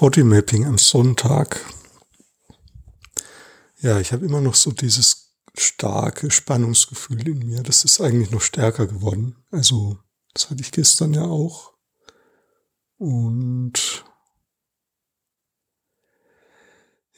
Bodymapping 0.00 0.64
am 0.64 0.78
Sonntag. 0.78 1.60
Ja, 3.80 4.00
ich 4.00 4.14
habe 4.14 4.24
immer 4.24 4.40
noch 4.40 4.54
so 4.54 4.72
dieses 4.72 5.36
starke 5.54 6.30
Spannungsgefühl 6.30 7.28
in 7.28 7.40
mir. 7.40 7.62
Das 7.62 7.84
ist 7.84 8.00
eigentlich 8.00 8.30
noch 8.30 8.40
stärker 8.40 8.86
geworden. 8.86 9.36
Also, 9.50 9.98
das 10.32 10.48
hatte 10.48 10.62
ich 10.62 10.72
gestern 10.72 11.12
ja 11.12 11.24
auch. 11.24 11.74
Und 12.96 14.06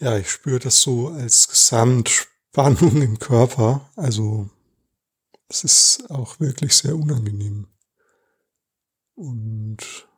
ja, 0.01 0.19
ich 0.19 0.29
spüre 0.29 0.59
das 0.59 0.80
so 0.80 1.07
als 1.11 1.46
Gesamtspannung 1.46 3.01
im 3.01 3.21
Körper. 3.21 3.93
Also, 3.95 4.51
es 5.49 5.62
ist 5.62 6.11
auch 6.11 6.41
wirklich 6.41 6.75
sehr 6.75 6.96
unangenehm. 6.96 7.69
Und 9.14 10.09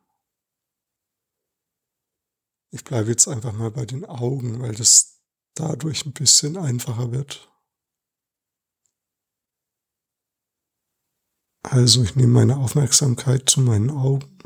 ich 2.71 2.83
bleibe 2.83 3.09
jetzt 3.09 3.27
einfach 3.27 3.53
mal 3.53 3.71
bei 3.71 3.85
den 3.85 4.05
Augen, 4.05 4.61
weil 4.61 4.75
das 4.75 5.21
dadurch 5.55 6.05
ein 6.05 6.13
bisschen 6.13 6.57
einfacher 6.57 7.11
wird. 7.11 7.49
Also 11.63 12.03
ich 12.03 12.15
nehme 12.15 12.33
meine 12.33 12.57
Aufmerksamkeit 12.57 13.49
zu 13.49 13.61
meinen 13.61 13.89
Augen. 13.89 14.37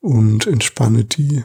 Und 0.00 0.46
entspanne 0.46 1.04
die 1.04 1.44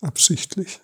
absichtlich. 0.00 0.80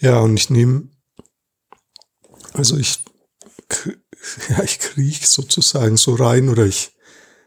Ja, 0.00 0.20
und 0.20 0.36
ich 0.36 0.50
nehme, 0.50 0.88
also 2.54 2.76
ich, 2.76 3.04
ja, 4.50 4.62
ich 4.62 4.78
kriech 4.78 5.28
sozusagen 5.28 5.96
so 5.96 6.14
rein 6.14 6.48
oder 6.48 6.66
ich 6.66 6.92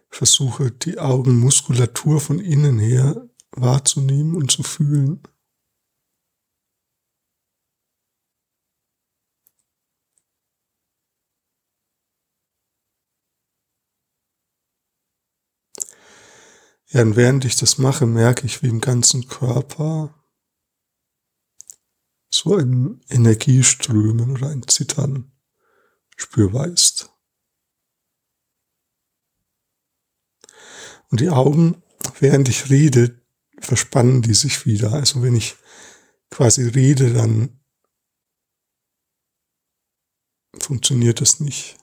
versuche 0.10 0.72
die 0.72 1.00
Augenmuskulatur 1.00 2.22
von 2.22 2.40
innen 2.40 2.80
her 2.80 3.30
wahrzunehmen 3.52 4.36
und 4.36 4.52
zu 4.52 4.64
fühlen. 4.64 5.22
Ja, 16.90 17.02
und 17.02 17.16
während 17.16 17.46
ich 17.46 17.56
das 17.56 17.78
mache, 17.78 18.06
merke 18.06 18.46
ich, 18.46 18.62
wie 18.64 18.68
im 18.68 18.82
ganzen 18.82 19.28
Körper 19.28 20.14
so 22.34 22.56
ein 22.56 23.02
Energieströmen 23.10 24.32
oder 24.32 24.50
ein 24.50 24.68
Zittern 24.68 25.32
spürbar 26.16 26.68
ist. 26.68 27.10
Und 31.10 31.20
die 31.20 31.30
Augen, 31.30 31.84
während 32.20 32.48
ich 32.48 32.70
rede, 32.70 33.22
verspannen 33.60 34.22
die 34.22 34.34
sich 34.34 34.66
wieder. 34.66 34.94
Also 34.94 35.22
wenn 35.22 35.36
ich 35.36 35.56
quasi 36.30 36.68
rede, 36.68 37.14
dann 37.14 37.60
funktioniert 40.58 41.20
das 41.20 41.42
nicht. 41.42 41.78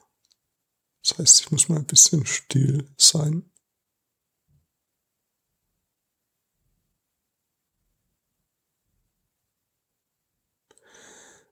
Das 1.02 1.18
heißt, 1.18 1.40
ich 1.40 1.50
muss 1.50 1.68
mal 1.68 1.78
ein 1.78 1.86
bisschen 1.86 2.24
still 2.26 2.88
sein. 2.96 3.50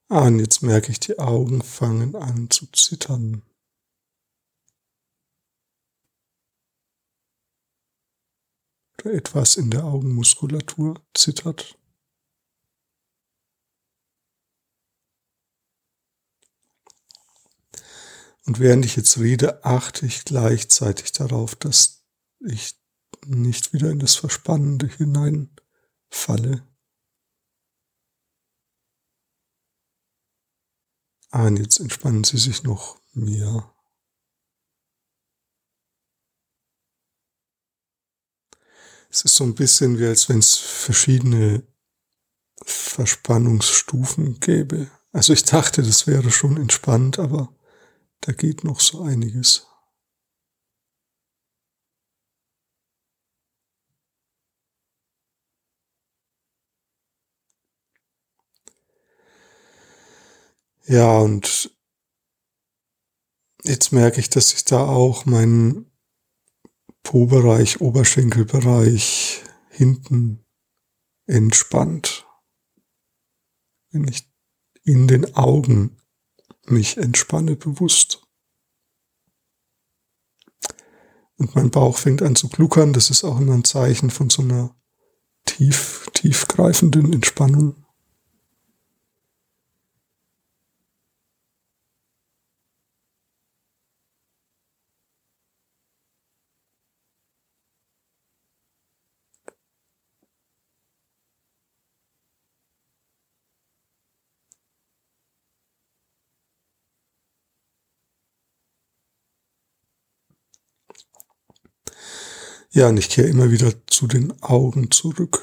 Ah, 0.09 0.29
und 0.29 0.39
jetzt 0.39 0.63
merke 0.63 0.93
ich, 0.93 1.01
die 1.01 1.19
Augen 1.19 1.63
fangen 1.63 2.15
an 2.15 2.49
zu 2.49 2.67
zittern. 2.71 3.43
Oder 9.03 9.15
etwas 9.15 9.57
in 9.57 9.71
der 9.71 9.85
Augenmuskulatur 9.85 11.03
zittert. 11.13 11.77
Und 18.47 18.61
während 18.61 18.85
ich 18.85 18.95
jetzt 18.95 19.19
rede, 19.19 19.65
achte 19.65 20.07
ich 20.07 20.25
gleichzeitig 20.25 21.11
darauf, 21.11 21.57
dass 21.57 22.05
ich 22.39 22.77
nicht 23.27 23.73
wieder 23.73 23.91
in 23.91 23.99
das 23.99 24.15
Verspannende 24.15 24.87
hineinfalle. 24.87 26.63
Ah, 31.37 31.49
und 31.49 31.59
jetzt 31.59 31.81
entspannen 31.81 32.25
Sie 32.25 32.39
sich 32.39 32.63
noch 32.63 32.99
mehr. 33.13 33.71
Es 39.11 39.21
ist 39.21 39.35
so 39.35 39.45
ein 39.45 39.55
bisschen 39.55 39.99
wie 39.99 40.07
als 40.07 40.31
wenn 40.31 40.39
es 40.39 40.57
verschiedene 40.57 41.63
Verspannungsstufen 42.65 44.41
gäbe. 44.41 44.91
Also 45.13 45.35
ich 45.35 45.45
dachte, 45.45 45.83
das 45.83 46.07
wäre 46.07 46.31
schon 46.31 46.57
entspannt, 46.57 47.19
aber 47.19 47.55
da 48.23 48.33
geht 48.33 48.65
noch 48.65 48.81
so 48.81 49.03
einiges. 49.03 49.67
Ja, 60.89 61.19
und 61.19 61.77
jetzt 63.65 63.93
merke 63.93 64.21
ich, 64.21 64.31
dass 64.31 64.51
sich 64.51 64.65
da 64.65 64.87
auch 64.87 65.27
mein 65.27 65.91
Po-Bereich, 67.03 67.81
Oberschenkelbereich 67.81 69.43
hinten 69.71 70.45
entspannt. 71.27 72.27
Wenn 73.91 74.07
ich 74.07 74.31
in 74.85 75.09
den 75.09 75.35
Augen 75.35 76.01
mich 76.67 76.99
entspanne 76.99 77.57
bewusst. 77.57 78.23
Und 81.37 81.55
mein 81.55 81.71
Bauch 81.71 81.99
fängt 81.99 82.23
an 82.23 82.37
zu 82.37 82.49
gluckern. 82.49 82.93
Das 82.93 83.11
ist 83.11 83.25
auch 83.25 83.41
immer 83.41 83.55
ein 83.55 83.65
Zeichen 83.65 84.11
von 84.11 84.31
so 84.31 84.43
einer 84.43 84.77
tief, 85.45 86.09
tiefgreifenden 86.15 87.13
Entspannung. 87.13 87.86
Ja, 112.77 112.91
und 112.91 112.99
ich 112.99 113.09
kehre 113.09 113.29
immer 113.29 113.51
wieder 113.51 113.73
zu 113.87 114.07
den 114.07 114.35
Augen 114.43 114.91
zurück. 114.91 115.41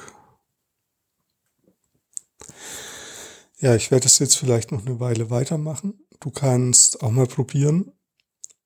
Ja, 3.60 3.74
ich 3.74 3.90
werde 3.90 4.06
es 4.06 4.20
jetzt 4.20 4.36
vielleicht 4.36 4.72
noch 4.72 4.86
eine 4.86 5.00
Weile 5.00 5.32
weitermachen. 5.32 5.96
Du 6.20 6.30
kannst 6.30 7.02
auch 7.02 7.10
mal 7.10 7.26
probieren. 7.26 7.92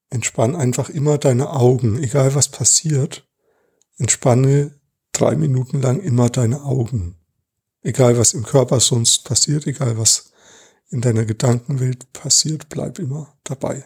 Entspann 0.09 0.53
einfach 0.53 0.89
immer 0.89 1.17
deine 1.17 1.51
Augen, 1.51 2.03
egal 2.03 2.35
was 2.35 2.49
passiert. 2.49 3.25
Entspanne 3.99 4.77
drei 5.13 5.37
Minuten 5.37 5.81
lang 5.81 6.01
immer 6.01 6.29
deine 6.29 6.63
Augen. 6.63 7.15
Egal 7.83 8.17
was 8.17 8.33
im 8.33 8.43
Körper 8.43 8.81
sonst 8.81 9.23
passiert, 9.23 9.65
egal 9.65 9.97
was 9.97 10.33
in 10.89 10.99
deiner 10.99 11.23
Gedankenwelt 11.23 12.11
passiert, 12.11 12.67
bleib 12.67 12.99
immer 12.99 13.33
dabei. 13.45 13.85